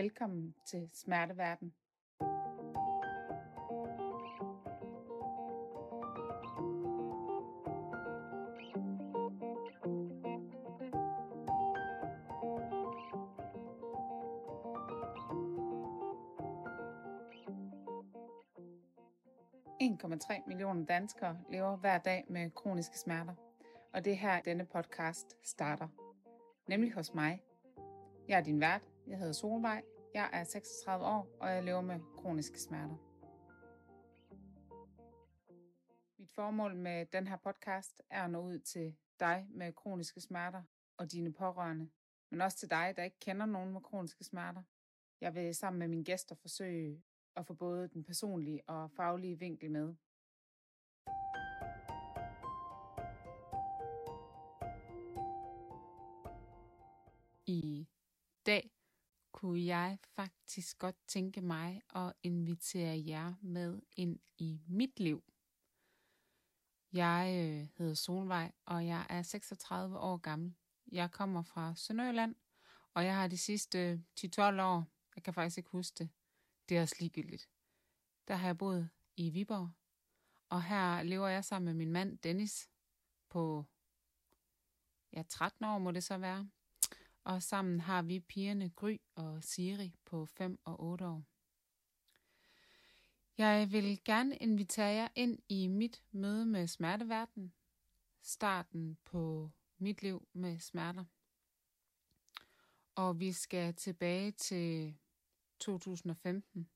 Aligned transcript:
Velkommen 0.00 0.54
til 0.66 0.88
Smerteverden. 0.92 1.74
...1,3 19.82 20.48
millioner 20.48 20.84
danskere 20.86 21.38
lever 21.50 21.76
hver 21.76 21.98
dag 21.98 22.24
med 22.28 22.50
kroniske 22.50 22.98
smerter. 22.98 23.34
Og 23.92 24.04
det 24.04 24.12
er 24.12 24.16
her, 24.16 24.40
denne 24.40 24.64
podcast 24.64 25.36
starter. 25.42 25.88
Nemlig 26.68 26.92
hos 26.92 27.14
mig. 27.14 27.42
Jeg 28.28 28.38
er 28.38 28.42
din 28.42 28.60
vært. 28.60 28.89
Jeg 29.06 29.18
hedder 29.18 29.32
Solvej. 29.32 29.82
Jeg 30.14 30.30
er 30.32 30.44
36 30.44 31.04
år, 31.04 31.36
og 31.40 31.50
jeg 31.50 31.64
lever 31.64 31.80
med 31.80 32.00
kroniske 32.16 32.60
smerter. 32.60 32.96
Mit 36.18 36.30
formål 36.30 36.76
med 36.76 37.06
den 37.06 37.26
her 37.26 37.36
podcast 37.36 38.02
er 38.10 38.24
at 38.24 38.30
nå 38.30 38.40
ud 38.40 38.58
til 38.58 38.96
dig 39.20 39.46
med 39.50 39.72
kroniske 39.72 40.20
smerter 40.20 40.62
og 40.96 41.12
dine 41.12 41.32
pårørende, 41.32 41.90
men 42.30 42.40
også 42.40 42.58
til 42.58 42.70
dig, 42.70 42.92
der 42.96 43.02
ikke 43.02 43.18
kender 43.20 43.46
nogen 43.46 43.72
med 43.72 43.80
kroniske 43.80 44.24
smerter. 44.24 44.62
Jeg 45.20 45.34
vil 45.34 45.54
sammen 45.54 45.78
med 45.78 45.88
mine 45.88 46.04
gæster 46.04 46.34
forsøge 46.34 47.02
at 47.36 47.46
få 47.46 47.54
både 47.54 47.88
den 47.88 48.04
personlige 48.04 48.62
og 48.68 48.90
faglige 48.90 49.38
vinkel 49.38 49.70
med. 49.70 49.94
I 57.46 57.88
kunne 59.40 59.64
jeg 59.64 59.98
faktisk 60.02 60.78
godt 60.78 60.96
tænke 61.06 61.40
mig 61.40 61.82
at 61.94 62.12
invitere 62.22 63.02
jer 63.06 63.34
med 63.42 63.82
ind 63.96 64.18
i 64.38 64.60
mit 64.66 65.00
liv. 65.00 65.24
Jeg 66.92 67.34
øh, 67.36 67.68
hedder 67.78 67.94
Solvej, 67.94 68.52
og 68.64 68.86
jeg 68.86 69.06
er 69.08 69.22
36 69.22 69.98
år 69.98 70.16
gammel. 70.16 70.54
Jeg 70.92 71.10
kommer 71.10 71.42
fra 71.42 71.74
Sønderjylland, 71.76 72.34
og 72.94 73.04
jeg 73.04 73.14
har 73.14 73.28
de 73.28 73.38
sidste 73.38 73.78
øh, 73.78 73.98
10-12 74.20 74.40
år, 74.62 74.86
jeg 75.16 75.22
kan 75.22 75.34
faktisk 75.34 75.58
ikke 75.58 75.70
huske 75.70 75.94
det, 75.98 76.10
det 76.68 76.76
er 76.76 76.82
også 76.82 76.96
ligegyldigt. 77.00 77.48
Der 78.28 78.34
har 78.34 78.46
jeg 78.46 78.58
boet 78.58 78.90
i 79.16 79.30
Viborg, 79.30 79.70
og 80.48 80.62
her 80.62 81.02
lever 81.02 81.28
jeg 81.28 81.44
sammen 81.44 81.64
med 81.64 81.74
min 81.74 81.92
mand 81.92 82.18
Dennis 82.18 82.70
på 83.28 83.64
ja, 85.12 85.22
13 85.28 85.64
år 85.64 85.78
må 85.78 85.90
det 85.90 86.04
så 86.04 86.18
være. 86.18 86.50
Og 87.24 87.42
sammen 87.42 87.80
har 87.80 88.02
vi 88.02 88.20
pigerne 88.20 88.70
Gry 88.70 88.96
og 89.14 89.44
Siri 89.44 89.94
på 90.04 90.26
5 90.26 90.58
og 90.64 90.80
8 90.80 91.06
år. 91.06 91.24
Jeg 93.38 93.72
vil 93.72 94.04
gerne 94.04 94.36
invitere 94.36 94.86
jer 94.86 95.08
ind 95.14 95.38
i 95.48 95.66
mit 95.66 96.02
møde 96.12 96.46
med 96.46 96.66
smerteverden. 96.66 97.52
Starten 98.22 98.98
på 99.04 99.50
mit 99.78 100.02
liv 100.02 100.28
med 100.32 100.58
smerter. 100.58 101.04
Og 102.94 103.20
vi 103.20 103.32
skal 103.32 103.74
tilbage 103.74 104.30
til 104.30 104.96
2015, 105.58 106.68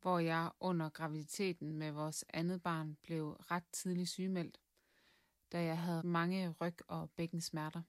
hvor 0.00 0.18
jeg 0.18 0.50
under 0.60 0.88
graviditeten 0.88 1.72
med 1.72 1.90
vores 1.90 2.24
andet 2.28 2.62
barn 2.62 2.96
blev 3.02 3.30
ret 3.30 3.64
tidligt 3.72 4.08
sygemeldt, 4.08 4.60
da 5.52 5.64
jeg 5.64 5.78
havde 5.78 6.06
mange 6.06 6.50
ryg- 6.50 6.88
og 6.88 7.10
bækkensmerter. 7.10 7.82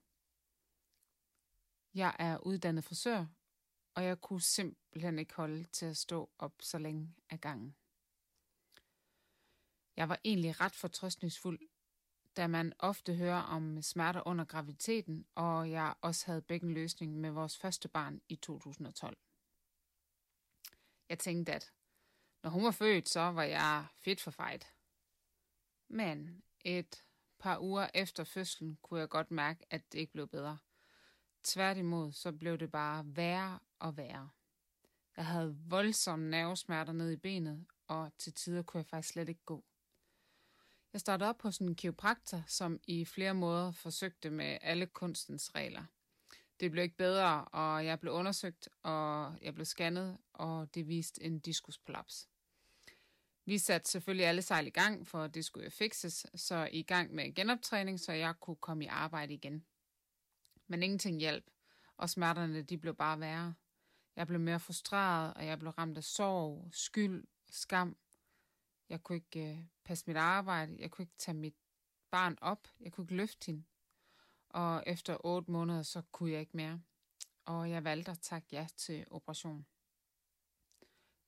Jeg 1.95 2.15
er 2.19 2.38
uddannet 2.38 2.83
frisør, 2.83 3.25
og 3.93 4.03
jeg 4.03 4.21
kunne 4.21 4.41
simpelthen 4.41 5.19
ikke 5.19 5.33
holde 5.33 5.63
til 5.63 5.86
at 5.86 5.97
stå 5.97 6.30
op 6.37 6.53
så 6.59 6.77
længe 6.77 7.15
af 7.30 7.42
gangen. 7.42 7.75
Jeg 9.95 10.09
var 10.09 10.20
egentlig 10.23 10.59
ret 10.61 10.75
fortrøstningsfuld, 10.75 11.59
da 12.37 12.47
man 12.47 12.73
ofte 12.80 13.15
hører 13.15 13.42
om 13.42 13.81
smerter 13.81 14.27
under 14.27 14.45
graviditeten, 14.45 15.25
og 15.36 15.71
jeg 15.71 15.93
også 16.02 16.25
havde 16.25 16.42
bækkenløsning 16.42 17.20
med 17.20 17.31
vores 17.31 17.58
første 17.58 17.87
barn 17.87 18.21
i 18.30 18.36
2012. 18.36 19.17
Jeg 21.09 21.20
tænkte, 21.20 21.53
at 21.53 21.73
når 22.43 22.49
hun 22.49 22.64
var 22.64 22.71
født, 22.71 23.09
så 23.09 23.20
var 23.20 23.43
jeg 23.43 23.86
fit 23.95 24.21
for 24.21 24.31
fight. 24.31 24.73
Men 25.87 26.43
et 26.59 27.05
par 27.39 27.59
uger 27.59 27.89
efter 27.93 28.23
fødslen 28.23 28.77
kunne 28.81 28.99
jeg 28.99 29.09
godt 29.09 29.31
mærke, 29.31 29.65
at 29.70 29.91
det 29.91 29.99
ikke 29.99 30.14
blev 30.14 30.27
bedre. 30.27 30.58
Tværtimod, 31.45 32.11
så 32.11 32.32
blev 32.32 32.58
det 32.58 32.72
bare 32.72 33.04
værre 33.08 33.60
og 33.80 33.98
værre. 33.98 34.30
Jeg 35.17 35.26
havde 35.26 35.58
voldsomme 35.67 36.30
nervesmerter 36.30 36.94
ned 36.94 37.11
i 37.11 37.17
benet, 37.17 37.66
og 37.88 38.11
til 38.17 38.33
tider 38.33 38.64
kunne 38.64 38.80
jeg 38.80 38.86
faktisk 38.86 39.14
slet 39.14 39.30
ikke 39.30 39.44
gå. 39.45 39.64
Jeg 40.94 41.02
startede 41.02 41.30
op 41.30 41.42
hos 41.42 41.58
en 41.58 41.76
kiropraktor, 41.76 42.44
som 42.48 42.80
i 42.88 43.06
flere 43.06 43.33
måder 43.33 43.72
forsøgte 43.72 44.30
med 44.30 44.58
alle 44.61 44.86
kunstens 44.86 45.56
regler. 45.56 45.83
Det 46.60 46.72
blev 46.72 46.83
ikke 46.83 46.98
bedre, 46.98 47.45
og 47.45 47.86
jeg 47.86 48.00
blev 48.00 48.14
undersøgt, 48.14 48.70
og 48.83 49.36
jeg 49.42 49.54
blev 49.54 49.66
scannet, 49.66 50.17
og 50.33 50.76
det 50.76 50.88
viste 50.88 51.23
en 51.23 51.39
diskusprolaps. 51.39 52.30
Vi 53.45 53.58
satte 53.58 53.92
selvfølgelig 53.92 54.27
alle 54.27 54.42
sejl 54.42 54.67
i 54.67 54.70
gang, 54.70 55.08
for 55.08 55.27
det 55.27 55.45
skulle 55.45 55.64
jo 55.64 55.70
fikses, 55.70 56.26
så 56.36 56.70
i 56.72 56.83
gang 56.83 57.14
med 57.14 57.36
genoptræning, 57.36 58.00
så 58.00 58.12
jeg 58.12 58.33
kunne 58.39 58.56
komme 58.56 58.83
i 58.83 58.88
arbejde 58.88 59.33
igen. 59.33 59.66
Men 60.67 60.83
ingenting 60.83 61.20
hjalp, 61.20 61.45
og 61.98 62.09
smerterne 62.09 62.61
de 62.61 62.77
blev 62.77 62.95
bare 62.95 63.20
værre. 63.20 63.53
Jeg 64.15 64.27
blev 64.27 64.39
mere 64.39 64.59
frustreret, 64.59 65.33
og 65.33 65.45
jeg 65.45 65.59
blev 65.59 65.71
ramt 65.71 65.98
af 65.98 66.03
sorg, 66.03 66.67
skyld, 66.71 67.27
skam. 67.49 67.98
Jeg 68.89 69.03
kunne 69.03 69.15
ikke 69.15 69.52
øh, 69.52 69.65
passe 69.83 70.03
mit 70.08 70.17
arbejde, 70.17 70.76
jeg 70.80 70.92
kunne 70.92 71.03
ikke 71.03 71.17
tage 71.17 71.37
mit 71.37 71.55
barn 72.11 72.37
op, 72.42 72.67
jeg 72.80 72.92
kunne 72.92 73.03
ikke 73.03 73.15
løfte 73.15 73.45
hende. 73.45 73.64
Og 74.49 74.83
efter 74.87 75.17
otte 75.26 75.52
måneder, 75.52 75.83
så 75.83 76.02
kunne 76.11 76.31
jeg 76.31 76.39
ikke 76.39 76.58
mere. 76.58 76.82
Og 77.45 77.70
jeg 77.70 77.83
valgte 77.83 78.11
at 78.11 78.20
takke 78.20 78.47
ja 78.52 78.67
til 78.77 79.05
operation. 79.11 79.65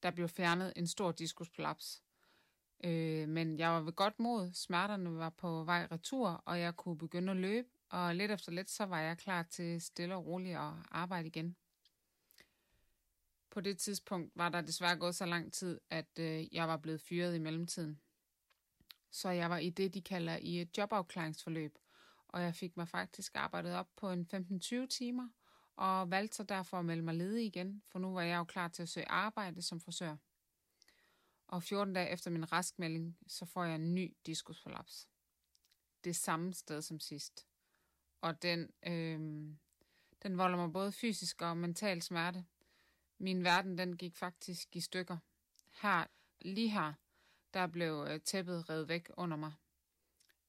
Der 0.03 0.11
blev 0.11 0.29
fjernet 0.29 0.73
en 0.75 0.87
stor 0.87 1.11
diskusprolaps. 1.11 2.03
Øh, 2.83 3.29
men 3.29 3.59
jeg 3.59 3.69
var 3.69 3.81
ved 3.81 3.93
godt 3.93 4.19
mod. 4.19 4.53
Smerterne 4.53 5.17
var 5.17 5.29
på 5.29 5.63
vej 5.63 5.87
retur, 5.91 6.29
og 6.29 6.59
jeg 6.59 6.75
kunne 6.75 6.97
begynde 6.97 7.31
at 7.31 7.37
løbe 7.37 7.69
og 7.89 8.15
lidt 8.15 8.31
efter 8.31 8.51
lidt, 8.51 8.69
så 8.69 8.85
var 8.85 8.99
jeg 8.99 9.17
klar 9.17 9.43
til 9.43 9.81
stille 9.81 10.15
og 10.15 10.25
roligt 10.25 10.57
at 10.57 10.73
arbejde 10.91 11.27
igen. 11.27 11.55
På 13.49 13.61
det 13.61 13.77
tidspunkt 13.77 14.31
var 14.35 14.49
der 14.49 14.61
desværre 14.61 14.97
gået 14.97 15.15
så 15.15 15.25
lang 15.25 15.53
tid, 15.53 15.79
at 15.89 16.19
øh, 16.19 16.55
jeg 16.55 16.67
var 16.67 16.77
blevet 16.77 17.01
fyret 17.01 17.35
i 17.35 17.39
mellemtiden. 17.39 18.01
Så 19.11 19.29
jeg 19.29 19.49
var 19.49 19.57
i 19.57 19.69
det, 19.69 19.93
de 19.93 20.01
kalder 20.01 20.37
i 20.37 20.61
et 20.61 20.77
jobafklaringsforløb, 20.77 21.77
og 22.27 22.41
jeg 22.41 22.55
fik 22.55 22.77
mig 22.77 22.87
faktisk 22.87 23.31
arbejdet 23.35 23.75
op 23.75 23.89
på 23.95 24.11
en 24.11 24.27
15-20 24.33 24.87
timer, 24.87 25.29
og 25.75 26.11
valgte 26.11 26.35
så 26.35 26.43
derfor 26.43 26.79
at 26.79 26.85
melde 26.85 27.01
mig 27.01 27.15
ledig 27.15 27.45
igen, 27.45 27.81
for 27.85 27.99
nu 27.99 28.13
var 28.13 28.21
jeg 28.21 28.37
jo 28.37 28.43
klar 28.43 28.67
til 28.67 28.83
at 28.83 28.89
søge 28.89 29.09
arbejde 29.09 29.61
som 29.61 29.81
frisør. 29.81 30.15
Og 31.47 31.63
14 31.63 31.93
dage 31.93 32.09
efter 32.09 32.31
min 32.31 32.51
raskmelding, 32.51 33.17
så 33.27 33.45
får 33.45 33.63
jeg 33.63 33.75
en 33.75 33.95
ny 33.95 34.17
diskusforlaps. 34.25 35.07
Det 36.03 36.15
samme 36.15 36.53
sted 36.53 36.81
som 36.81 36.99
sidst 36.99 37.47
og 38.21 38.41
den, 38.41 38.71
øh, 38.87 39.19
den 40.23 40.37
volder 40.37 40.57
mig 40.57 40.73
både 40.73 40.91
fysisk 40.91 41.41
og 41.41 41.57
mental 41.57 42.01
smerte. 42.01 42.45
Min 43.17 43.43
verden, 43.43 43.77
den 43.77 43.97
gik 43.97 44.15
faktisk 44.15 44.75
i 44.75 44.79
stykker. 44.79 45.17
Her, 45.81 46.05
lige 46.41 46.69
her, 46.69 46.93
der 47.53 47.67
blev 47.67 48.07
øh, 48.09 48.19
tæppet 48.19 48.69
revet 48.69 48.87
væk 48.87 49.09
under 49.17 49.37
mig. 49.37 49.53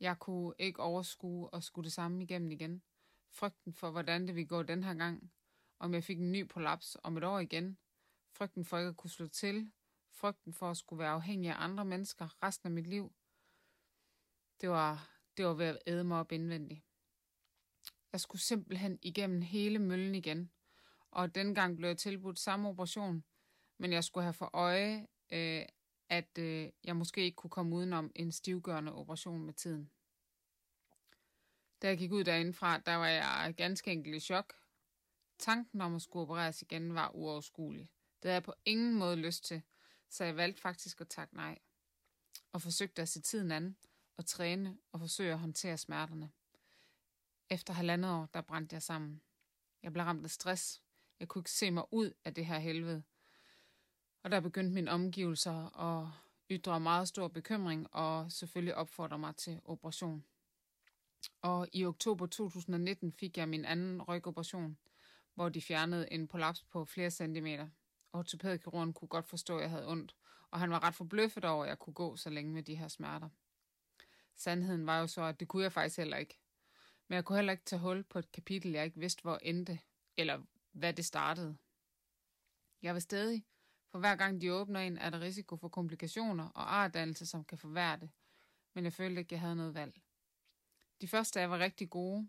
Jeg 0.00 0.18
kunne 0.18 0.54
ikke 0.58 0.82
overskue 0.82 1.50
og 1.50 1.62
skulle 1.62 1.84
det 1.84 1.92
samme 1.92 2.22
igennem 2.22 2.50
igen. 2.50 2.82
Frygten 3.30 3.74
for, 3.74 3.90
hvordan 3.90 4.26
det 4.26 4.34
ville 4.34 4.48
gå 4.48 4.62
den 4.62 4.84
her 4.84 4.94
gang. 4.94 5.32
Om 5.78 5.94
jeg 5.94 6.04
fik 6.04 6.18
en 6.18 6.32
ny 6.32 6.48
prolaps 6.48 6.96
om 7.02 7.16
et 7.16 7.24
år 7.24 7.38
igen. 7.38 7.78
Frygten 8.32 8.64
for 8.64 8.78
ikke 8.78 8.88
at 8.88 8.96
kunne 8.96 9.10
slå 9.10 9.26
til. 9.26 9.70
Frygten 10.10 10.52
for 10.52 10.70
at 10.70 10.76
skulle 10.76 10.98
være 10.98 11.10
afhængig 11.10 11.50
af 11.50 11.64
andre 11.64 11.84
mennesker 11.84 12.42
resten 12.42 12.66
af 12.66 12.72
mit 12.72 12.86
liv. 12.86 13.12
Det 14.60 14.70
var, 14.70 15.18
det 15.36 15.46
var 15.46 15.54
ved 15.54 15.66
at 15.66 15.78
æde 15.86 16.04
mig 16.04 16.20
op 16.20 16.32
indvendigt. 16.32 16.87
Jeg 18.12 18.20
skulle 18.20 18.42
simpelthen 18.42 18.98
igennem 19.02 19.42
hele 19.42 19.78
møllen 19.78 20.14
igen. 20.14 20.50
Og 21.10 21.34
dengang 21.34 21.76
blev 21.76 21.88
jeg 21.88 21.98
tilbudt 21.98 22.38
samme 22.38 22.68
operation, 22.68 23.24
men 23.78 23.92
jeg 23.92 24.04
skulle 24.04 24.24
have 24.24 24.34
for 24.34 24.50
øje, 24.52 25.06
øh, 25.32 25.62
at 26.08 26.38
øh, 26.38 26.68
jeg 26.84 26.96
måske 26.96 27.20
ikke 27.20 27.36
kunne 27.36 27.50
komme 27.50 27.76
udenom 27.76 28.12
en 28.14 28.32
stivgørende 28.32 28.94
operation 28.94 29.42
med 29.42 29.54
tiden. 29.54 29.90
Da 31.82 31.88
jeg 31.88 31.98
gik 31.98 32.12
ud 32.12 32.24
derindefra, 32.24 32.78
der 32.78 32.94
var 32.94 33.08
jeg 33.08 33.54
ganske 33.56 33.92
enkelt 33.92 34.16
i 34.16 34.20
chok. 34.20 34.54
Tanken 35.38 35.80
om 35.80 35.94
at 35.94 36.02
skulle 36.02 36.22
opereres 36.22 36.62
igen 36.62 36.94
var 36.94 37.10
uoverskuelig. 37.14 37.90
Det 38.22 38.28
havde 38.28 38.34
jeg 38.34 38.42
på 38.42 38.54
ingen 38.64 38.94
måde 38.94 39.16
lyst 39.16 39.44
til, 39.44 39.62
så 40.08 40.24
jeg 40.24 40.36
valgte 40.36 40.62
faktisk 40.62 41.00
at 41.00 41.08
takke 41.08 41.36
nej. 41.36 41.58
Og 42.52 42.62
forsøgte 42.62 43.02
at 43.02 43.08
se 43.08 43.20
tiden 43.20 43.52
an 43.52 43.76
og 44.16 44.26
træne 44.26 44.78
og 44.92 45.00
forsøge 45.00 45.32
at 45.32 45.38
håndtere 45.38 45.78
smerterne. 45.78 46.30
Efter 47.50 47.72
halvandet 47.72 48.10
år, 48.10 48.28
der 48.34 48.40
brændte 48.40 48.74
jeg 48.74 48.82
sammen. 48.82 49.20
Jeg 49.82 49.92
blev 49.92 50.04
ramt 50.04 50.24
af 50.24 50.30
stress. 50.30 50.82
Jeg 51.20 51.28
kunne 51.28 51.40
ikke 51.40 51.50
se 51.50 51.70
mig 51.70 51.84
ud 51.90 52.12
af 52.24 52.34
det 52.34 52.46
her 52.46 52.58
helvede. 52.58 53.02
Og 54.22 54.30
der 54.30 54.40
begyndte 54.40 54.74
mine 54.74 54.90
omgivelser 54.90 55.80
at 55.80 56.08
ytre 56.50 56.80
meget 56.80 57.08
stor 57.08 57.28
bekymring 57.28 57.94
og 57.94 58.32
selvfølgelig 58.32 58.74
opfordre 58.74 59.18
mig 59.18 59.36
til 59.36 59.60
operation. 59.64 60.24
Og 61.42 61.68
i 61.72 61.84
oktober 61.84 62.26
2019 62.26 63.12
fik 63.12 63.38
jeg 63.38 63.48
min 63.48 63.64
anden 63.64 64.02
rygoperation, 64.02 64.78
hvor 65.34 65.48
de 65.48 65.62
fjernede 65.62 66.12
en 66.12 66.28
prolaps 66.28 66.64
på 66.64 66.84
flere 66.84 67.10
centimeter. 67.10 67.68
Ortopædkirurgen 68.12 68.92
kunne 68.92 69.08
godt 69.08 69.26
forstå, 69.26 69.56
at 69.56 69.62
jeg 69.62 69.70
havde 69.70 69.88
ondt, 69.88 70.16
og 70.50 70.60
han 70.60 70.70
var 70.70 70.82
ret 70.82 70.94
forbløffet 70.94 71.44
over, 71.44 71.64
at 71.64 71.68
jeg 71.68 71.78
kunne 71.78 71.94
gå 71.94 72.16
så 72.16 72.30
længe 72.30 72.52
med 72.52 72.62
de 72.62 72.74
her 72.74 72.88
smerter. 72.88 73.28
Sandheden 74.36 74.86
var 74.86 75.00
jo 75.00 75.06
så, 75.06 75.22
at 75.22 75.40
det 75.40 75.48
kunne 75.48 75.62
jeg 75.62 75.72
faktisk 75.72 75.96
heller 75.96 76.16
ikke. 76.16 76.38
Men 77.08 77.16
jeg 77.16 77.24
kunne 77.24 77.38
heller 77.38 77.52
ikke 77.52 77.64
tage 77.64 77.80
hul 77.80 78.04
på 78.04 78.18
et 78.18 78.32
kapitel, 78.32 78.72
jeg 78.72 78.84
ikke 78.84 79.00
vidste, 79.00 79.22
hvor 79.22 79.36
endte, 79.36 79.80
eller 80.16 80.42
hvad 80.72 80.94
det 80.94 81.04
startede. 81.04 81.56
Jeg 82.82 82.94
var 82.94 83.00
stadig, 83.00 83.46
for 83.90 83.98
hver 83.98 84.16
gang 84.16 84.40
de 84.40 84.52
åbner 84.52 84.80
en, 84.80 84.98
er 84.98 85.10
der 85.10 85.20
risiko 85.20 85.56
for 85.56 85.68
komplikationer 85.68 86.48
og 86.48 86.74
artdannelse, 86.74 87.26
som 87.26 87.44
kan 87.44 87.58
forværre 87.58 87.96
det. 87.96 88.10
Men 88.74 88.84
jeg 88.84 88.92
følte 88.92 89.20
ikke, 89.20 89.34
jeg 89.34 89.40
havde 89.40 89.56
noget 89.56 89.74
valg. 89.74 90.00
De 91.00 91.08
første 91.08 91.40
af 91.40 91.50
var 91.50 91.58
rigtig 91.58 91.90
gode. 91.90 92.28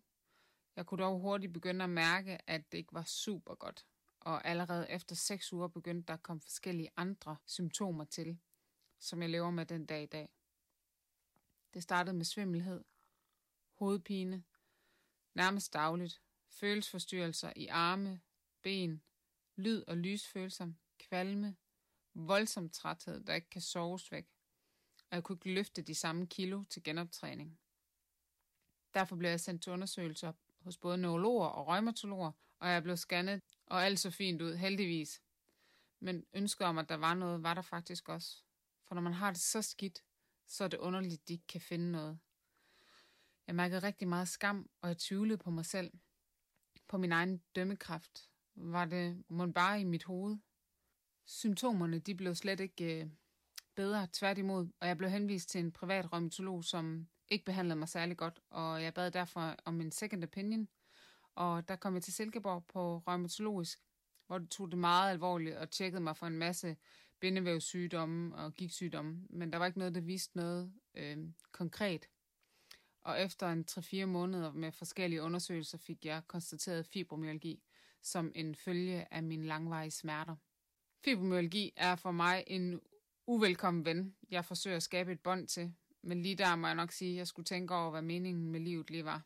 Jeg 0.76 0.86
kunne 0.86 1.04
dog 1.04 1.20
hurtigt 1.20 1.54
begynde 1.54 1.84
at 1.84 1.90
mærke, 1.90 2.50
at 2.50 2.72
det 2.72 2.78
ikke 2.78 2.94
var 2.94 3.04
super 3.04 3.56
godt. 3.56 3.86
Og 4.20 4.46
allerede 4.48 4.90
efter 4.90 5.16
seks 5.16 5.54
uger 5.54 5.68
begyndte 5.68 6.08
der 6.08 6.14
at 6.14 6.24
komme 6.24 6.42
forskellige 6.42 6.90
andre 6.98 7.36
symptomer 7.46 8.04
til, 8.04 8.40
som 9.00 9.22
jeg 9.22 9.30
lever 9.30 9.50
med 9.50 9.66
den 9.66 9.86
dag 9.86 10.04
i 10.04 10.06
dag. 10.06 10.30
Det 11.74 11.84
startede 11.84 12.18
med 12.18 12.26
svimmelhed, 12.26 12.84
hovedpine, 13.74 14.44
nærmest 15.40 15.74
dagligt, 15.74 16.22
følelsesforstyrrelser 16.50 17.54
i 17.56 17.68
arme, 17.68 18.22
ben, 18.62 19.04
lyd- 19.56 19.84
og 19.88 19.98
lysfølsom, 19.98 20.78
kvalme, 21.00 21.56
voldsom 22.14 22.70
træthed, 22.70 23.24
der 23.24 23.34
ikke 23.34 23.50
kan 23.50 23.62
soves 23.62 24.12
væk, 24.12 24.28
og 25.10 25.16
jeg 25.16 25.24
kunne 25.24 25.36
ikke 25.36 25.54
løfte 25.54 25.82
de 25.82 25.96
samme 25.96 26.28
kilo 26.28 26.64
til 26.70 26.84
genoptræning. 26.84 27.60
Derfor 28.94 29.16
blev 29.16 29.30
jeg 29.30 29.40
sendt 29.40 29.64
til 29.64 29.72
undersøgelser 29.72 30.34
hos 30.62 30.78
både 30.78 30.98
neurologer 30.98 31.48
og 31.48 31.68
rheumatologer, 31.68 32.32
og 32.60 32.70
jeg 32.70 32.84
blev 32.84 32.98
scannet, 32.98 33.42
og 33.66 33.86
alt 33.86 34.00
så 34.00 34.12
fint 34.12 34.42
ud, 34.42 34.56
heldigvis. 34.56 35.22
Men 36.00 36.26
ønsket 36.34 36.68
om, 36.68 36.78
at 36.78 36.90
der 36.90 36.96
var 36.96 37.14
noget, 37.14 37.44
var 37.44 37.54
der 37.54 37.62
faktisk 37.62 38.10
også. 38.10 38.44
For 38.88 38.96
når 38.96 39.02
man 39.02 39.14
har 39.14 39.32
det 39.32 39.42
så 39.42 39.62
skidt, 39.62 40.04
så 40.48 40.64
er 40.64 40.68
det 40.68 40.78
underligt, 40.78 41.14
at 41.14 41.28
de 41.28 41.34
ikke 41.34 41.48
kan 41.48 41.62
finde 41.62 41.92
noget. 41.92 42.20
Jeg 43.50 43.56
mærkede 43.56 43.80
rigtig 43.80 44.08
meget 44.08 44.28
skam, 44.28 44.70
og 44.82 44.90
jeg 44.90 44.98
tvivlede 44.98 45.38
på 45.38 45.52
mig 45.52 45.66
selv. 45.66 45.92
På 46.88 46.98
min 46.98 47.12
egen 47.12 47.42
dømmekraft. 47.56 48.30
Var 48.56 48.86
det 48.86 49.24
mon 49.30 49.54
bare 49.54 49.82
i 49.82 49.84
mit 49.84 50.04
hoved? 50.04 50.38
Symptomerne 51.26 52.00
de 52.00 52.16
blev 52.16 52.36
slet 52.36 52.60
ikke 52.60 53.02
øh, 53.02 53.10
bedre, 53.76 54.08
tværtimod, 54.14 54.68
og 54.80 54.88
jeg 54.88 54.98
blev 54.98 55.10
henvist 55.10 55.50
til 55.50 55.60
en 55.60 55.72
privat 55.72 56.14
rheumatolog, 56.14 56.64
som 56.64 57.08
ikke 57.30 57.46
behandlede 57.46 57.80
mig 57.80 57.90
særlig 57.90 58.18
godt, 58.18 58.40
og 58.50 58.84
jeg 58.84 58.94
bad 58.94 59.12
derfor 59.12 59.56
om 59.66 59.82
en 59.82 59.92
second 59.92 60.24
opinion, 60.24 60.68
og 61.36 61.68
der 61.68 61.76
kom 61.76 61.94
jeg 61.94 62.04
til 62.04 62.14
Silkeborg 62.14 62.66
på 62.66 62.98
rheumatologisk, 62.98 63.80
hvor 64.28 64.38
de 64.38 64.48
tog 64.48 64.72
det 64.72 64.80
meget 64.80 65.12
alvorligt 65.12 65.56
og 65.56 65.70
tjekkede 65.70 66.04
mig 66.04 66.18
for 66.18 66.28
en 66.28 66.38
masse 66.38 66.78
bindevævssygdomme 67.20 68.36
og 68.36 68.54
gigtsygdomme, 68.54 69.26
men 69.30 69.54
der 69.54 69.60
var 69.60 69.66
ikke 69.66 69.80
noget, 69.80 69.96
der 69.96 70.02
viste 70.02 70.38
noget 70.38 70.74
øh, 70.96 71.18
konkret. 71.52 72.10
Og 73.10 73.22
efter 73.22 73.48
en 73.48 73.66
3-4 73.72 74.06
måneder 74.06 74.52
med 74.52 74.72
forskellige 74.72 75.22
undersøgelser 75.22 75.78
fik 75.78 76.06
jeg 76.06 76.22
konstateret 76.28 76.86
fibromyalgi 76.86 77.64
som 78.02 78.32
en 78.36 78.56
følge 78.56 79.14
af 79.14 79.24
mine 79.24 79.46
langvarige 79.46 79.92
smerter. 79.92 80.36
Fibromyalgi 81.04 81.74
er 81.76 81.96
for 81.96 82.12
mig 82.12 82.44
en 82.48 82.82
uvelkommen 83.28 83.86
ven, 83.86 84.16
jeg 84.30 84.46
forsøger 84.46 84.78
at 84.78 84.84
skabe 84.84 85.12
et 85.12 85.20
bånd 85.20 85.48
til, 85.48 85.74
men 86.02 86.22
lige 86.22 86.36
der 86.36 86.56
må 86.56 86.68
jeg 86.68 86.76
nok 86.76 86.92
sige, 86.92 87.12
at 87.12 87.18
jeg 87.18 87.28
skulle 87.28 87.46
tænke 87.46 87.76
over, 87.76 87.92
hvad 87.92 88.02
meningen 88.02 88.52
med 88.52 88.60
livet 88.60 88.90
lige 88.90 89.06
var. 89.06 89.22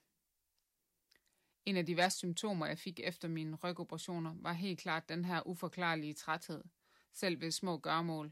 En 1.66 1.78
af 1.78 1.86
de 1.86 1.98
værste 1.98 2.18
symptomer, 2.18 2.66
jeg 2.66 2.78
fik 2.78 3.00
efter 3.00 3.28
mine 3.28 3.56
rygoperationer, 3.56 4.34
var 4.36 4.54
helt 4.54 4.80
klart 4.80 5.10
den 5.10 5.26
her 5.26 5.48
uforklarlige 5.48 6.14
træthed, 6.14 6.64
selv 7.14 7.42
ved 7.42 7.52
små 7.52 7.78
gørmål. 7.78 8.32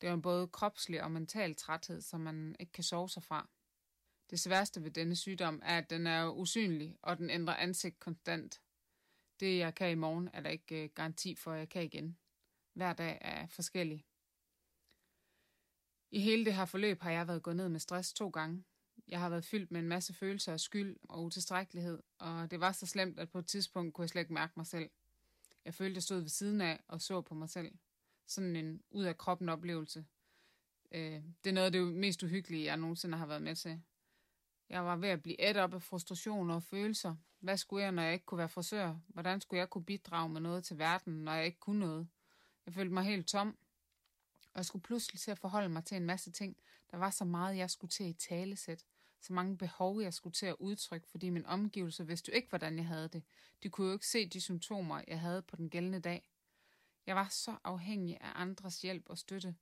Det 0.00 0.08
var 0.08 0.14
en 0.14 0.22
både 0.22 0.48
kropslig 0.48 1.02
og 1.02 1.10
mental 1.10 1.54
træthed, 1.54 2.00
som 2.00 2.20
man 2.20 2.56
ikke 2.60 2.72
kan 2.72 2.84
sove 2.84 3.08
sig 3.08 3.22
fra. 3.22 3.48
Det 4.32 4.40
sværeste 4.40 4.84
ved 4.84 4.90
denne 4.90 5.16
sygdom 5.16 5.62
er, 5.64 5.78
at 5.78 5.90
den 5.90 6.06
er 6.06 6.30
usynlig, 6.30 6.96
og 7.02 7.18
den 7.18 7.30
ændrer 7.30 7.54
ansigt 7.54 8.00
konstant. 8.00 8.60
Det, 9.40 9.58
jeg 9.58 9.74
kan 9.74 9.90
i 9.90 9.94
morgen, 9.94 10.30
er 10.32 10.40
der 10.40 10.50
ikke 10.50 10.84
øh, 10.84 10.90
garanti 10.94 11.34
for, 11.34 11.52
at 11.52 11.58
jeg 11.58 11.68
kan 11.68 11.82
igen. 11.82 12.18
Hver 12.72 12.92
dag 12.92 13.18
er 13.20 13.46
forskellig. 13.46 14.04
I 16.10 16.20
hele 16.20 16.44
det 16.44 16.54
her 16.54 16.64
forløb 16.64 17.00
har 17.00 17.10
jeg 17.10 17.28
været 17.28 17.42
gået 17.42 17.56
ned 17.56 17.68
med 17.68 17.80
stress 17.80 18.12
to 18.12 18.28
gange. 18.28 18.64
Jeg 19.08 19.20
har 19.20 19.28
været 19.28 19.44
fyldt 19.44 19.70
med 19.70 19.80
en 19.80 19.88
masse 19.88 20.14
følelser 20.14 20.52
af 20.52 20.60
skyld 20.60 20.96
og 21.02 21.24
utilstrækkelighed, 21.24 22.02
og 22.18 22.50
det 22.50 22.60
var 22.60 22.72
så 22.72 22.86
slemt, 22.86 23.18
at 23.18 23.30
på 23.30 23.38
et 23.38 23.46
tidspunkt 23.46 23.94
kunne 23.94 24.02
jeg 24.02 24.10
slet 24.10 24.22
ikke 24.22 24.34
mærke 24.34 24.52
mig 24.56 24.66
selv. 24.66 24.90
Jeg 25.64 25.74
følte, 25.74 25.92
at 25.92 25.94
jeg 25.94 26.02
stod 26.02 26.20
ved 26.20 26.28
siden 26.28 26.60
af 26.60 26.80
og 26.88 27.00
så 27.00 27.20
på 27.20 27.34
mig 27.34 27.50
selv. 27.50 27.72
Sådan 28.26 28.56
en 28.56 28.82
ud 28.90 29.04
af 29.04 29.18
kroppen 29.18 29.48
oplevelse. 29.48 30.04
Øh, 30.92 31.22
det 31.44 31.50
er 31.50 31.52
noget 31.52 31.66
af 31.66 31.72
det 31.72 31.86
mest 31.86 32.22
uhyggelige, 32.22 32.64
jeg 32.64 32.76
nogensinde 32.76 33.18
har 33.18 33.26
været 33.26 33.42
med 33.42 33.56
til. 33.56 33.82
Jeg 34.72 34.84
var 34.84 34.96
ved 34.96 35.08
at 35.08 35.22
blive 35.22 35.40
ædt 35.40 35.56
op 35.56 35.74
af 35.74 35.82
frustrationer 35.82 36.54
og 36.54 36.62
følelser. 36.62 37.16
Hvad 37.40 37.56
skulle 37.56 37.84
jeg, 37.84 37.92
når 37.92 38.02
jeg 38.02 38.12
ikke 38.12 38.24
kunne 38.24 38.38
være 38.38 38.48
frisør? 38.48 38.94
Hvordan 39.08 39.40
skulle 39.40 39.58
jeg 39.58 39.70
kunne 39.70 39.84
bidrage 39.84 40.28
med 40.28 40.40
noget 40.40 40.64
til 40.64 40.78
verden, 40.78 41.24
når 41.24 41.32
jeg 41.32 41.46
ikke 41.46 41.60
kunne 41.60 41.78
noget? 41.78 42.08
Jeg 42.66 42.74
følte 42.74 42.94
mig 42.94 43.04
helt 43.04 43.28
tom. 43.28 43.48
Og 44.44 44.56
jeg 44.56 44.64
skulle 44.64 44.82
pludselig 44.82 45.20
til 45.20 45.30
at 45.30 45.38
forholde 45.38 45.68
mig 45.68 45.84
til 45.84 45.96
en 45.96 46.06
masse 46.06 46.30
ting. 46.30 46.56
Der 46.90 46.96
var 46.96 47.10
så 47.10 47.24
meget, 47.24 47.56
jeg 47.56 47.70
skulle 47.70 47.90
til 47.90 48.04
at 48.04 48.16
talesæt. 48.16 48.84
Så 49.20 49.32
mange 49.32 49.58
behov, 49.58 50.00
jeg 50.00 50.14
skulle 50.14 50.32
til 50.32 50.46
at 50.46 50.56
udtrykke, 50.58 51.08
fordi 51.08 51.30
min 51.30 51.46
omgivelser 51.46 52.04
vidste 52.04 52.32
jo 52.32 52.36
ikke, 52.36 52.48
hvordan 52.48 52.76
jeg 52.76 52.86
havde 52.86 53.08
det. 53.08 53.22
De 53.62 53.68
kunne 53.68 53.86
jo 53.86 53.92
ikke 53.92 54.06
se 54.06 54.28
de 54.28 54.40
symptomer, 54.40 55.02
jeg 55.08 55.20
havde 55.20 55.42
på 55.42 55.56
den 55.56 55.70
gældende 55.70 56.00
dag. 56.00 56.30
Jeg 57.06 57.16
var 57.16 57.28
så 57.28 57.56
afhængig 57.64 58.18
af 58.20 58.32
andres 58.34 58.82
hjælp 58.82 59.10
og 59.10 59.18
støtte. 59.18 59.54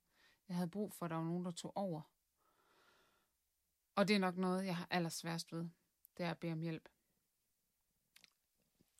Jeg 0.47 0.55
havde 0.55 0.69
brug 0.69 0.93
for, 0.93 1.05
at 1.05 1.09
der 1.09 1.17
var 1.17 1.25
nogen, 1.25 1.45
der 1.45 1.51
tog 1.51 1.77
over. 1.77 2.01
Og 4.01 4.07
det 4.07 4.15
er 4.15 4.19
nok 4.19 4.37
noget, 4.37 4.65
jeg 4.65 4.77
har 4.77 4.87
allersværst 4.89 5.53
ved. 5.53 5.69
Det 6.17 6.25
er 6.25 6.31
at 6.31 6.37
bede 6.37 6.51
om 6.51 6.61
hjælp. 6.61 6.89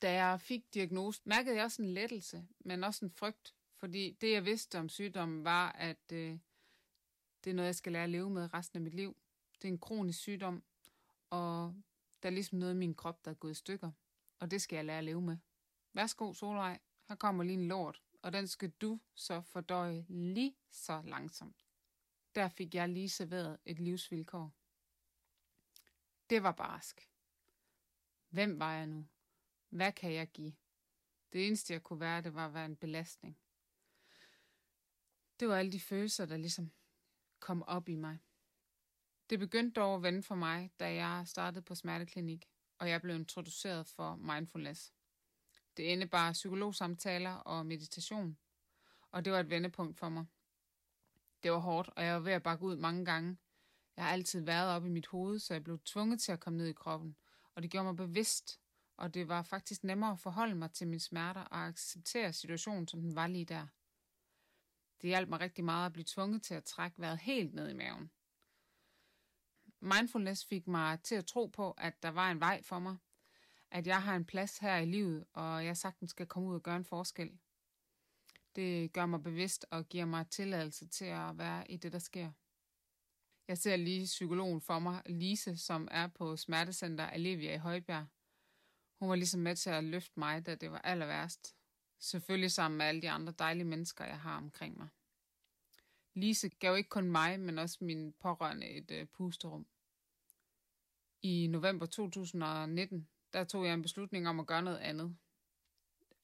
Da 0.01 0.13
jeg 0.13 0.41
fik 0.41 0.73
diagnosen, 0.73 1.23
mærkede 1.25 1.55
jeg 1.55 1.63
også 1.63 1.81
en 1.81 1.87
lettelse, 1.87 2.47
men 2.59 2.83
også 2.83 3.05
en 3.05 3.11
frygt. 3.11 3.55
Fordi 3.73 4.17
det, 4.21 4.31
jeg 4.31 4.45
vidste 4.45 4.79
om 4.79 4.89
sygdommen, 4.89 5.43
var, 5.43 5.71
at 5.71 6.11
øh, 6.11 6.39
det 7.43 7.49
er 7.49 7.53
noget, 7.53 7.67
jeg 7.67 7.75
skal 7.75 7.91
lære 7.91 8.03
at 8.03 8.09
leve 8.09 8.29
med 8.29 8.53
resten 8.53 8.77
af 8.77 8.81
mit 8.81 8.93
liv. 8.93 9.17
Det 9.61 9.67
er 9.67 9.71
en 9.71 9.79
kronisk 9.79 10.19
sygdom, 10.19 10.63
og 11.29 11.75
der 12.23 12.29
er 12.29 12.33
ligesom 12.33 12.59
noget 12.59 12.73
i 12.73 12.77
min 12.77 12.95
krop, 12.95 13.25
der 13.25 13.31
er 13.31 13.35
gået 13.35 13.51
i 13.51 13.55
stykker. 13.55 13.91
Og 14.39 14.51
det 14.51 14.61
skal 14.61 14.75
jeg 14.75 14.85
lære 14.85 14.97
at 14.97 15.03
leve 15.03 15.21
med. 15.21 15.37
Værsgo, 15.93 16.33
Solvej. 16.33 16.79
Her 17.07 17.15
kommer 17.15 17.43
lige 17.43 17.59
en 17.59 17.67
lort, 17.67 18.01
og 18.21 18.33
den 18.33 18.47
skal 18.47 18.69
du 18.69 18.99
så 19.15 19.41
fordøje 19.41 20.05
lige 20.09 20.55
så 20.71 21.01
langsomt. 21.05 21.65
Der 22.35 22.49
fik 22.49 22.75
jeg 22.75 22.89
lige 22.89 23.09
serveret 23.09 23.57
et 23.65 23.79
livsvilkår. 23.79 24.60
Det 26.31 26.43
var 26.43 26.51
barsk. 26.51 27.09
Hvem 28.29 28.59
var 28.59 28.73
jeg 28.73 28.87
nu? 28.87 29.07
Hvad 29.69 29.91
kan 29.91 30.13
jeg 30.13 30.27
give? 30.27 30.53
Det 31.33 31.47
eneste, 31.47 31.73
jeg 31.73 31.83
kunne 31.83 31.99
være, 31.99 32.21
det 32.21 32.33
var 32.33 32.45
at 32.45 32.53
være 32.53 32.65
en 32.65 32.75
belastning. 32.75 33.39
Det 35.39 35.47
var 35.47 35.57
alle 35.57 35.71
de 35.71 35.79
følelser, 35.79 36.25
der 36.25 36.37
ligesom 36.37 36.71
kom 37.39 37.63
op 37.63 37.89
i 37.89 37.95
mig. 37.95 38.19
Det 39.29 39.39
begyndte 39.39 39.81
dog 39.81 39.95
at 39.95 40.03
vende 40.03 40.23
for 40.23 40.35
mig, 40.35 40.71
da 40.79 40.93
jeg 40.93 41.27
startede 41.27 41.61
på 41.61 41.75
smerteklinik, 41.75 42.49
og 42.77 42.89
jeg 42.89 43.01
blev 43.01 43.15
introduceret 43.15 43.87
for 43.87 44.15
mindfulness. 44.15 44.93
Det 45.77 45.83
indebar 45.83 46.31
psykologsamtaler 46.31 47.33
og 47.33 47.65
meditation, 47.65 48.37
og 49.11 49.25
det 49.25 49.33
var 49.33 49.39
et 49.39 49.49
vendepunkt 49.49 49.97
for 49.97 50.09
mig. 50.09 50.25
Det 51.43 51.51
var 51.51 51.59
hårdt, 51.59 51.89
og 51.89 52.03
jeg 52.03 52.13
var 52.13 52.19
ved 52.19 52.33
at 52.33 52.43
bakke 52.43 52.65
ud 52.65 52.75
mange 52.75 53.05
gange. 53.05 53.37
Jeg 54.01 54.07
har 54.07 54.13
altid 54.13 54.41
været 54.41 54.75
oppe 54.75 54.87
i 54.87 54.91
mit 54.91 55.07
hoved, 55.07 55.39
så 55.39 55.53
jeg 55.53 55.63
blev 55.63 55.79
tvunget 55.79 56.21
til 56.21 56.31
at 56.31 56.39
komme 56.39 56.57
ned 56.57 56.67
i 56.67 56.73
kroppen, 56.73 57.15
og 57.55 57.61
det 57.61 57.71
gjorde 57.71 57.85
mig 57.85 57.95
bevidst, 57.95 58.59
og 58.97 59.13
det 59.13 59.27
var 59.27 59.41
faktisk 59.41 59.83
nemmere 59.83 60.11
at 60.11 60.19
forholde 60.19 60.55
mig 60.55 60.71
til 60.71 60.87
mine 60.87 60.99
smerter 60.99 61.41
og 61.41 61.65
acceptere 61.65 62.33
situationen, 62.33 62.87
som 62.87 63.01
den 63.01 63.15
var 63.15 63.27
lige 63.27 63.45
der. 63.45 63.67
Det 65.01 65.07
hjalp 65.07 65.29
mig 65.29 65.39
rigtig 65.39 65.63
meget 65.63 65.85
at 65.85 65.93
blive 65.93 66.05
tvunget 66.07 66.43
til 66.43 66.53
at 66.53 66.63
trække 66.63 67.01
vejret 67.01 67.19
helt 67.19 67.53
ned 67.53 67.69
i 67.69 67.73
maven. 67.73 68.11
Mindfulness 69.79 70.45
fik 70.45 70.67
mig 70.67 71.01
til 71.03 71.15
at 71.15 71.25
tro 71.25 71.45
på, 71.47 71.71
at 71.71 72.03
der 72.03 72.09
var 72.09 72.31
en 72.31 72.39
vej 72.39 72.61
for 72.63 72.79
mig, 72.79 72.97
at 73.71 73.87
jeg 73.87 74.03
har 74.03 74.15
en 74.15 74.25
plads 74.25 74.57
her 74.57 74.77
i 74.77 74.85
livet, 74.85 75.25
og 75.33 75.65
jeg 75.65 75.77
sagtens 75.77 76.11
skal 76.11 76.27
komme 76.27 76.49
ud 76.49 76.55
og 76.55 76.63
gøre 76.63 76.75
en 76.75 76.85
forskel. 76.85 77.39
Det 78.55 78.93
gør 78.93 79.05
mig 79.05 79.23
bevidst 79.23 79.65
og 79.71 79.89
giver 79.89 80.05
mig 80.05 80.27
tilladelse 80.27 80.87
til 80.87 81.05
at 81.05 81.37
være 81.37 81.71
i 81.71 81.77
det, 81.77 81.93
der 81.93 81.99
sker. 81.99 82.31
Jeg 83.51 83.57
ser 83.57 83.75
lige 83.75 84.05
psykologen 84.05 84.61
for 84.61 84.79
mig, 84.79 85.01
Lise, 85.05 85.57
som 85.57 85.87
er 85.91 86.07
på 86.07 86.37
smertecenter 86.37 87.05
Alevia 87.05 87.53
i 87.53 87.57
Højbjerg. 87.57 88.07
Hun 88.99 89.09
var 89.09 89.15
ligesom 89.15 89.41
med 89.41 89.55
til 89.55 89.69
at 89.69 89.83
løfte 89.83 90.19
mig, 90.19 90.45
da 90.45 90.55
det 90.55 90.71
var 90.71 90.77
aller 90.77 91.05
værst. 91.05 91.55
Selvfølgelig 91.99 92.51
sammen 92.51 92.77
med 92.77 92.85
alle 92.85 93.01
de 93.01 93.09
andre 93.09 93.33
dejlige 93.39 93.65
mennesker, 93.65 94.05
jeg 94.05 94.19
har 94.19 94.37
omkring 94.37 94.77
mig. 94.77 94.87
Lise 96.13 96.49
gav 96.49 96.77
ikke 96.77 96.89
kun 96.89 97.11
mig, 97.11 97.39
men 97.39 97.59
også 97.59 97.77
min 97.81 98.13
pårørende 98.13 98.67
et 98.67 98.91
øh, 98.91 99.07
pusterum. 99.07 99.67
I 101.21 101.47
november 101.47 101.85
2019, 101.85 103.07
der 103.33 103.43
tog 103.43 103.65
jeg 103.65 103.73
en 103.73 103.81
beslutning 103.81 104.27
om 104.27 104.39
at 104.39 104.47
gøre 104.47 104.61
noget 104.63 104.79
andet. 104.79 105.17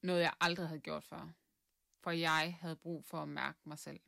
Noget 0.02 0.20
jeg 0.20 0.32
aldrig 0.40 0.68
havde 0.68 0.80
gjort 0.80 1.04
før. 1.04 1.32
For 2.02 2.10
jeg 2.10 2.56
havde 2.60 2.76
brug 2.76 3.04
for 3.04 3.22
at 3.22 3.28
mærke 3.28 3.58
mig 3.64 3.78
selv. 3.78 4.00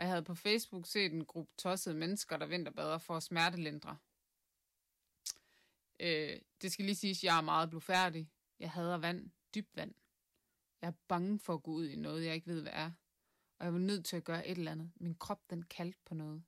Og 0.00 0.04
jeg 0.04 0.12
havde 0.12 0.22
på 0.22 0.34
Facebook 0.34 0.86
set 0.86 1.12
en 1.12 1.24
gruppe 1.24 1.52
tossede 1.58 1.94
mennesker, 1.94 2.36
der 2.36 2.46
vinterbader 2.46 2.98
for 2.98 3.16
at 3.16 3.22
smertelindre. 3.22 3.98
Øh, 6.00 6.40
det 6.62 6.72
skal 6.72 6.84
lige 6.84 6.94
siges, 6.94 7.18
at 7.18 7.24
jeg 7.24 7.38
er 7.38 7.42
meget 7.42 7.70
blufærdig. 7.70 8.30
Jeg 8.58 8.70
hader 8.70 8.98
vand, 8.98 9.30
dybt 9.54 9.76
vand. 9.76 9.94
Jeg 10.82 10.88
er 10.88 10.92
bange 11.08 11.38
for 11.38 11.54
at 11.54 11.62
gå 11.62 11.70
ud 11.70 11.88
i 11.88 11.96
noget, 11.96 12.24
jeg 12.24 12.34
ikke 12.34 12.46
ved, 12.46 12.62
hvad 12.62 12.72
er. 12.74 12.90
Og 13.58 13.64
jeg 13.64 13.72
var 13.72 13.78
nødt 13.78 14.06
til 14.06 14.16
at 14.16 14.24
gøre 14.24 14.48
et 14.48 14.58
eller 14.58 14.72
andet. 14.72 14.92
Min 14.96 15.14
krop, 15.14 15.50
den 15.50 15.62
kaldte 15.62 15.98
på 16.04 16.14
noget. 16.14 16.42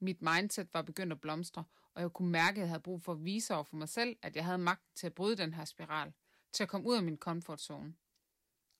Mit 0.00 0.22
mindset 0.22 0.74
var 0.74 0.82
begyndt 0.82 1.12
at 1.12 1.20
blomstre, 1.20 1.64
og 1.94 2.02
jeg 2.02 2.12
kunne 2.12 2.30
mærke, 2.30 2.56
at 2.56 2.60
jeg 2.60 2.68
havde 2.68 2.80
brug 2.80 3.02
for 3.02 3.12
at 3.12 3.24
vise 3.24 3.54
over 3.54 3.64
for 3.64 3.76
mig 3.76 3.88
selv, 3.88 4.16
at 4.22 4.36
jeg 4.36 4.44
havde 4.44 4.58
magt 4.58 4.84
til 4.94 5.06
at 5.06 5.14
bryde 5.14 5.36
den 5.36 5.54
her 5.54 5.64
spiral, 5.64 6.12
til 6.52 6.62
at 6.62 6.68
komme 6.68 6.88
ud 6.88 6.96
af 6.96 7.02
min 7.02 7.18
comfort 7.18 7.60
zone. 7.60 7.94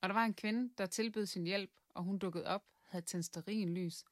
Og 0.01 0.09
der 0.09 0.15
var 0.15 0.25
en 0.25 0.35
kvinde, 0.35 0.75
der 0.79 0.87
tilbød 0.87 1.27
sin 1.27 1.45
hjælp, 1.45 1.71
og 1.89 2.05
hun 2.05 2.19
dukkede 2.19 2.47
op, 2.47 2.65
havde 2.93 3.05
tændt 3.05 3.69
lys, 3.69 4.05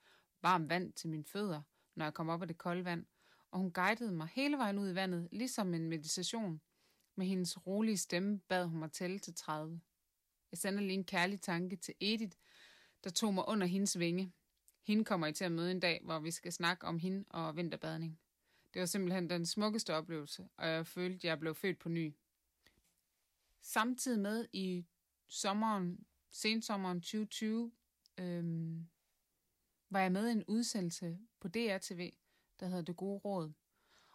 varmt 0.43 0.69
vand 0.69 0.93
til 0.93 1.09
mine 1.09 1.25
fødder, 1.25 1.63
når 1.95 2.05
jeg 2.05 2.15
kom 2.15 2.29
op 2.29 2.43
af 2.43 2.49
det 2.49 2.59
kolde 2.59 2.85
vand, 2.85 3.07
og 3.51 3.59
hun 3.59 3.73
guidede 3.73 4.13
mig 4.13 4.29
hele 4.33 4.57
vejen 4.57 4.79
ud 4.79 4.91
i 4.91 4.95
vandet, 4.95 5.29
ligesom 5.33 5.75
en 5.75 5.89
meditation. 5.89 6.61
Med 7.15 7.27
hendes 7.27 7.67
rolige 7.67 7.97
stemme 7.97 8.39
bad 8.39 8.67
hun 8.67 8.79
mig 8.79 8.93
tælle 8.93 9.19
til 9.19 9.35
30. 9.35 9.81
Jeg 10.51 10.59
sender 10.59 10.81
lige 10.81 10.93
en 10.93 11.05
kærlig 11.05 11.41
tanke 11.41 11.77
til 11.77 11.95
Edith, 12.01 12.37
der 13.05 13.11
tog 13.11 13.35
mig 13.35 13.49
under 13.49 13.67
hendes 13.67 13.99
vinge. 13.99 14.33
Hende 14.83 15.05
kommer 15.05 15.27
I 15.27 15.33
til 15.33 15.45
at 15.45 15.53
møde 15.53 15.71
en 15.71 15.81
dag, 15.81 16.01
hvor 16.05 16.19
vi 16.19 16.31
skal 16.31 16.53
snakke 16.53 16.87
om 16.87 16.99
hende 16.99 17.25
og 17.29 17.57
vinterbadning. 17.57 18.21
Det 18.75 18.81
var 18.81 18.87
simpelthen 18.87 19.31
den 19.31 19.47
smukkeste 19.47 19.95
oplevelse, 19.95 20.49
og 20.57 20.69
jeg 20.69 20.87
følte, 20.87 21.17
at 21.17 21.25
jeg 21.25 21.39
blev 21.39 21.55
født 21.55 21.79
på 21.79 21.89
ny. 21.89 22.15
Samtidig 23.61 24.21
med 24.21 24.47
i 24.53 24.87
sommeren, 25.27 26.07
sensommeren 26.31 27.01
2020, 27.01 27.73
øhm, 28.19 28.89
var 29.91 30.01
jeg 30.01 30.13
med 30.13 30.29
i 30.29 30.33
en 30.33 30.45
udsendelse 30.45 31.19
på 31.41 31.49
DRTV, 31.49 32.13
der 32.61 32.67
hedder 32.67 32.83
Det 32.83 32.97
Gode 32.97 33.19
Råd. 33.19 33.53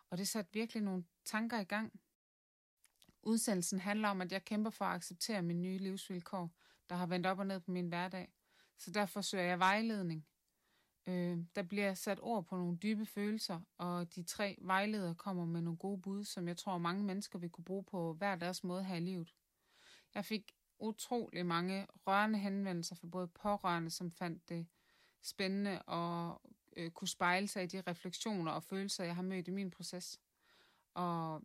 Og 0.09 0.17
det 0.17 0.27
satte 0.27 0.53
virkelig 0.53 0.83
nogle 0.83 1.05
tanker 1.25 1.59
i 1.59 1.63
gang. 1.63 1.99
Udsendelsen 3.23 3.79
handler 3.79 4.09
om, 4.09 4.21
at 4.21 4.31
jeg 4.31 4.45
kæmper 4.45 4.69
for 4.69 4.85
at 4.85 4.95
acceptere 4.95 5.41
mine 5.41 5.61
nye 5.61 5.77
livsvilkår, 5.77 6.51
der 6.89 6.95
har 6.95 7.05
vendt 7.05 7.27
op 7.27 7.39
og 7.39 7.47
ned 7.47 7.59
på 7.59 7.71
min 7.71 7.87
hverdag. 7.87 8.33
Så 8.77 8.91
derfor 8.91 9.21
søger 9.21 9.43
jeg 9.43 9.59
vejledning. 9.59 10.27
Øh, 11.07 11.37
der 11.55 11.63
bliver 11.63 11.93
sat 11.93 12.19
ord 12.21 12.45
på 12.45 12.57
nogle 12.57 12.77
dybe 12.77 13.05
følelser, 13.05 13.61
og 13.77 14.15
de 14.15 14.23
tre 14.23 14.57
vejledere 14.61 15.15
kommer 15.15 15.45
med 15.45 15.61
nogle 15.61 15.77
gode 15.77 16.01
bud, 16.01 16.23
som 16.23 16.47
jeg 16.47 16.57
tror 16.57 16.77
mange 16.77 17.03
mennesker 17.03 17.39
vil 17.39 17.49
kunne 17.49 17.65
bruge 17.65 17.83
på 17.83 18.13
hver 18.13 18.35
deres 18.35 18.63
måde 18.63 18.83
her 18.83 18.95
i 18.95 18.99
livet. 18.99 19.33
Jeg 20.15 20.25
fik 20.25 20.55
utrolig 20.79 21.45
mange 21.45 21.87
rørende 22.07 22.39
henvendelser 22.39 22.95
fra 22.95 23.07
både 23.07 23.27
pårørende, 23.27 23.89
som 23.89 24.11
fandt 24.11 24.49
det 24.49 24.67
spændende 25.21 25.81
og 25.81 26.41
øh, 26.77 26.91
kunne 26.91 27.07
spejle 27.07 27.47
sig 27.47 27.63
i 27.63 27.67
de 27.67 27.81
refleksioner 27.87 28.51
og 28.51 28.63
følelser, 28.63 29.03
jeg 29.03 29.15
har 29.15 29.21
mødt 29.23 29.47
i 29.47 29.51
min 29.51 29.71
proces. 29.71 30.19
Og 30.93 31.41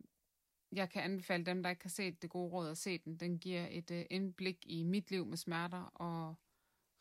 jeg 0.71 0.89
kan 0.89 1.03
anbefale 1.03 1.45
dem, 1.45 1.63
der 1.63 1.69
ikke 1.69 1.83
har 1.83 1.89
set 1.89 2.21
det 2.21 2.29
gode 2.29 2.51
råd 2.51 2.69
at 2.69 2.77
se 2.77 2.97
den. 2.97 3.17
Den 3.17 3.39
giver 3.39 3.67
et 3.69 3.91
øh, 3.91 4.05
indblik 4.09 4.57
i 4.65 4.83
mit 4.83 5.11
liv 5.11 5.25
med 5.25 5.37
smerter 5.37 5.83
og 5.83 6.35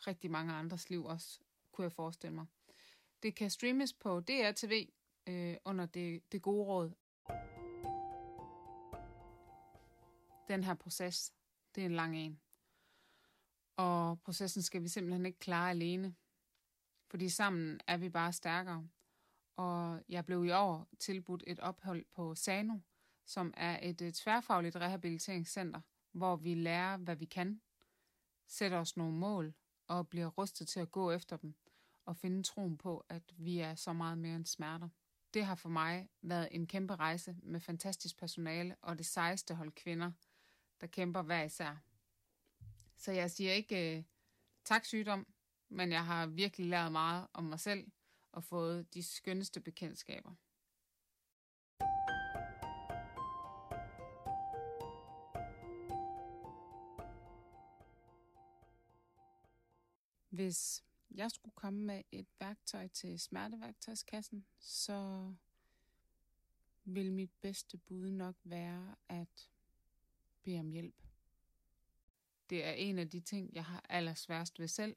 rigtig 0.06 0.30
mange 0.30 0.52
andres 0.52 0.90
liv 0.90 1.04
også, 1.04 1.40
kunne 1.72 1.84
jeg 1.84 1.92
forestille 1.92 2.34
mig. 2.34 2.46
Det 3.22 3.34
kan 3.34 3.50
streames 3.50 3.92
på 3.92 4.20
DRTV 4.20 4.88
øh, 5.26 5.56
under 5.64 5.86
det, 5.86 6.32
det 6.32 6.42
gode 6.42 6.64
råd. 6.64 6.90
Den 10.48 10.64
her 10.64 10.74
proces, 10.74 11.32
det 11.74 11.80
er 11.80 11.86
en 11.86 11.94
lang 11.94 12.16
en. 12.16 12.40
Og 13.76 14.20
processen 14.20 14.62
skal 14.62 14.82
vi 14.82 14.88
simpelthen 14.88 15.26
ikke 15.26 15.38
klare 15.38 15.70
alene. 15.70 16.14
Fordi 17.10 17.28
sammen 17.28 17.80
er 17.86 17.96
vi 17.96 18.08
bare 18.08 18.32
stærkere. 18.32 18.88
Og 19.56 20.02
jeg 20.08 20.26
blev 20.26 20.44
i 20.44 20.50
år 20.50 20.88
tilbudt 20.98 21.44
et 21.46 21.60
ophold 21.60 22.04
på 22.12 22.34
Sano, 22.34 22.78
som 23.26 23.54
er 23.56 23.78
et, 23.82 24.02
et 24.02 24.14
tværfagligt 24.14 24.76
rehabiliteringscenter, 24.76 25.80
hvor 26.12 26.36
vi 26.36 26.54
lærer, 26.54 26.96
hvad 26.96 27.16
vi 27.16 27.24
kan, 27.24 27.60
sætter 28.46 28.78
os 28.78 28.96
nogle 28.96 29.16
mål 29.16 29.54
og 29.86 30.08
bliver 30.08 30.26
rustet 30.26 30.68
til 30.68 30.80
at 30.80 30.90
gå 30.90 31.10
efter 31.10 31.36
dem 31.36 31.54
og 32.04 32.16
finde 32.16 32.42
troen 32.42 32.78
på, 32.78 33.04
at 33.08 33.22
vi 33.36 33.58
er 33.58 33.74
så 33.74 33.92
meget 33.92 34.18
mere 34.18 34.36
end 34.36 34.46
smerter. 34.46 34.88
Det 35.34 35.44
har 35.44 35.54
for 35.54 35.68
mig 35.68 36.08
været 36.22 36.48
en 36.50 36.66
kæmpe 36.66 36.96
rejse 36.96 37.36
med 37.42 37.60
fantastisk 37.60 38.18
personale 38.18 38.76
og 38.82 38.98
det 38.98 39.06
sejeste 39.06 39.54
hold 39.54 39.72
kvinder, 39.72 40.12
der 40.80 40.86
kæmper 40.86 41.22
hver 41.22 41.42
især. 41.42 41.76
Så 42.96 43.12
jeg 43.12 43.30
siger 43.30 43.52
ikke 43.52 43.96
øh, 43.96 44.04
tak 44.64 44.84
sygdom, 44.84 45.26
men 45.68 45.92
jeg 45.92 46.06
har 46.06 46.26
virkelig 46.26 46.66
lært 46.66 46.92
meget 46.92 47.26
om 47.32 47.44
mig 47.44 47.60
selv 47.60 47.90
og 48.32 48.44
fået 48.44 48.94
de 48.94 49.02
skønneste 49.02 49.60
bekendtskaber. 49.60 50.34
Hvis 60.28 60.84
jeg 61.10 61.30
skulle 61.30 61.54
komme 61.54 61.80
med 61.80 62.02
et 62.12 62.26
værktøj 62.38 62.88
til 62.88 63.20
smerteværktøjskassen, 63.20 64.46
så 64.58 65.32
vil 66.84 67.12
mit 67.12 67.30
bedste 67.40 67.78
bud 67.78 68.10
nok 68.10 68.34
være 68.44 68.96
at 69.08 69.50
bede 70.42 70.60
om 70.60 70.70
hjælp. 70.70 70.94
Det 72.50 72.64
er 72.64 72.72
en 72.72 72.98
af 72.98 73.10
de 73.10 73.20
ting, 73.20 73.54
jeg 73.54 73.64
har 73.64 73.86
allersværst 73.88 74.60
ved 74.60 74.68
selv. 74.68 74.96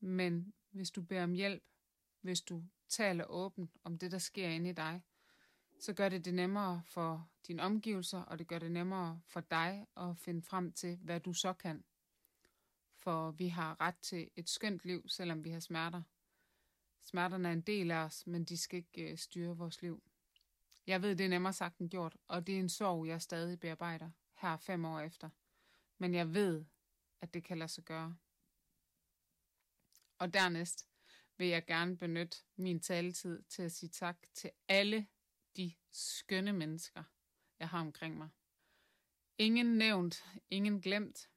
Men 0.00 0.52
hvis 0.70 0.90
du 0.90 1.02
beder 1.02 1.24
om 1.24 1.32
hjælp, 1.32 1.62
hvis 2.20 2.40
du 2.40 2.64
taler 2.88 3.24
åbent 3.24 3.70
om 3.84 3.98
det, 3.98 4.12
der 4.12 4.18
sker 4.18 4.48
inde 4.48 4.70
i 4.70 4.72
dig, 4.72 5.02
så 5.80 5.92
gør 5.92 6.08
det 6.08 6.24
det 6.24 6.34
nemmere 6.34 6.82
for 6.86 7.30
dine 7.46 7.62
omgivelser, 7.62 8.18
og 8.18 8.38
det 8.38 8.46
gør 8.46 8.58
det 8.58 8.72
nemmere 8.72 9.20
for 9.26 9.40
dig 9.40 9.86
at 9.96 10.18
finde 10.18 10.42
frem 10.42 10.72
til, 10.72 10.96
hvad 10.96 11.20
du 11.20 11.32
så 11.32 11.52
kan 11.52 11.84
for 12.98 13.30
vi 13.30 13.48
har 13.48 13.80
ret 13.80 13.98
til 14.02 14.30
et 14.36 14.48
skønt 14.48 14.84
liv, 14.84 15.08
selvom 15.08 15.44
vi 15.44 15.50
har 15.50 15.60
smerter. 15.60 16.02
Smerterne 17.00 17.48
er 17.48 17.52
en 17.52 17.60
del 17.60 17.90
af 17.90 17.96
os, 17.96 18.26
men 18.26 18.44
de 18.44 18.56
skal 18.56 18.76
ikke 18.76 19.12
øh, 19.12 19.18
styre 19.18 19.56
vores 19.56 19.82
liv. 19.82 20.02
Jeg 20.86 21.02
ved, 21.02 21.16
det 21.16 21.24
er 21.24 21.28
nemmere 21.28 21.52
sagt 21.52 21.78
end 21.78 21.90
gjort, 21.90 22.16
og 22.28 22.46
det 22.46 22.54
er 22.54 22.60
en 22.60 22.68
sorg, 22.68 23.06
jeg 23.06 23.22
stadig 23.22 23.60
bearbejder 23.60 24.10
her 24.38 24.56
fem 24.56 24.84
år 24.84 25.00
efter. 25.00 25.30
Men 25.98 26.14
jeg 26.14 26.34
ved, 26.34 26.64
at 27.20 27.34
det 27.34 27.44
kan 27.44 27.58
lade 27.58 27.68
sig 27.68 27.84
gøre. 27.84 28.16
Og 30.18 30.34
dernæst 30.34 30.88
vil 31.36 31.46
jeg 31.46 31.66
gerne 31.66 31.96
benytte 31.96 32.36
min 32.56 32.80
taletid 32.80 33.42
til 33.42 33.62
at 33.62 33.72
sige 33.72 33.90
tak 33.90 34.26
til 34.34 34.50
alle 34.68 35.06
de 35.56 35.74
skønne 35.92 36.52
mennesker, 36.52 37.04
jeg 37.58 37.68
har 37.68 37.80
omkring 37.80 38.18
mig. 38.18 38.28
Ingen 39.38 39.78
nævnt, 39.78 40.24
ingen 40.50 40.80
glemt, 40.80 41.30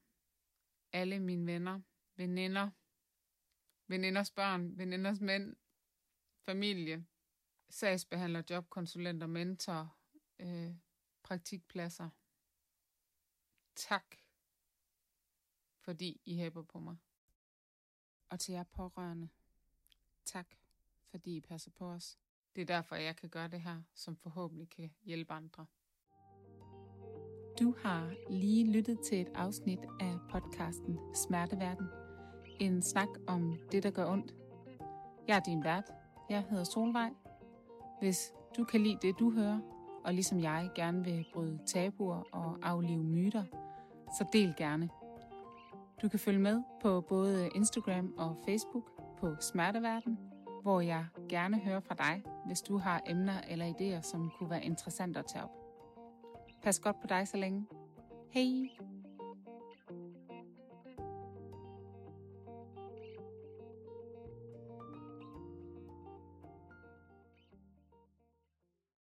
alle 0.93 1.20
mine 1.20 1.46
venner, 1.46 1.81
veninder, 2.15 2.70
veninders 3.88 4.31
børn, 4.31 4.77
veninders 4.77 5.20
mænd, 5.20 5.55
familie, 6.46 7.05
sagsbehandler, 7.70 8.43
jobkonsulenter, 8.50 9.27
mentor, 9.27 9.98
øh, 10.39 10.75
praktikpladser. 11.24 12.10
Tak, 13.90 14.16
fordi 15.80 16.22
I 16.26 16.36
hæber 16.36 16.64
på 16.64 16.80
mig. 16.80 16.98
Og 18.30 18.40
til 18.40 18.54
jer 18.54 18.64
pårørende, 18.64 19.30
tak, 20.26 20.48
fordi 21.04 21.38
I 21.38 21.42
passer 21.42 21.72
på 21.72 21.86
os. 21.86 22.20
Det 22.56 22.62
er 22.62 22.66
derfor, 22.66 22.96
jeg 22.96 23.16
kan 23.16 23.30
gøre 23.30 23.48
det 23.48 23.62
her, 23.62 23.82
som 23.94 24.16
forhåbentlig 24.16 24.70
kan 24.70 24.92
hjælpe 25.04 25.34
andre. 25.34 25.66
Du 27.60 27.76
har 27.78 28.16
lige 28.30 28.72
lyttet 28.72 29.00
til 29.06 29.22
et 29.22 29.30
afsnit 29.36 29.80
af 30.00 30.18
podcasten 30.30 31.00
Smerteverden. 31.16 31.88
En 32.60 32.82
snak 32.82 33.10
om 33.28 33.60
det, 33.72 33.84
der 33.84 33.92
gør 33.92 34.12
ondt. 34.12 34.36
Jeg 35.28 35.36
er 35.38 35.44
din 35.44 35.64
vært. 35.64 35.92
Jeg 36.30 36.44
hedder 36.50 36.64
Solvej. 36.64 37.14
Hvis 38.00 38.34
du 38.58 38.64
kan 38.64 38.82
lide 38.82 38.98
det, 39.02 39.20
du 39.20 39.32
hører, 39.32 39.60
og 40.04 40.14
ligesom 40.14 40.40
jeg 40.40 40.72
gerne 40.76 41.04
vil 41.04 41.26
bryde 41.34 41.60
tabuer 41.66 42.24
og 42.32 42.60
aflive 42.62 43.04
myter, 43.04 43.46
så 44.18 44.25
del 44.34 44.53
gerne. 44.58 44.89
Du 46.01 46.10
kan 46.10 46.20
følge 46.20 46.39
med 46.39 46.62
på 46.82 47.01
både 47.01 47.50
Instagram 47.56 48.13
og 48.18 48.38
Facebook 48.46 48.84
på 49.20 49.36
Smerteverden, 49.39 50.20
hvor 50.62 50.82
jeg 50.82 51.06
gerne 51.30 51.60
hører 51.60 51.80
fra 51.80 51.96
dig, 51.96 52.24
hvis 52.46 52.62
du 52.62 52.77
har 52.77 53.01
emner 53.08 53.41
eller 53.50 53.74
idéer, 53.74 54.01
som 54.01 54.32
kunne 54.38 54.50
være 54.50 54.63
interessante 54.63 55.20
at 55.20 55.25
tage 55.25 55.44
op. 55.44 55.51
Pas 56.63 56.80
godt 56.80 57.01
på 57.01 57.08
dig 57.08 57.27
så 57.27 57.38
længe. 57.38 57.65
Hej! 58.32 59.00